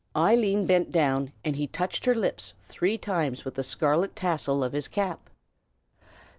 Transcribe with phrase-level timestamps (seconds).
[0.17, 4.73] Eileen bent down, and he touched her lips three times with the scarlet tassel of
[4.73, 5.29] his cap.